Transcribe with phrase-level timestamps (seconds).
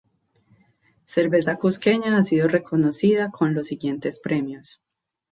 [1.05, 4.81] Cerveza Cusqueña ha sido reconocida con los siguientes premios.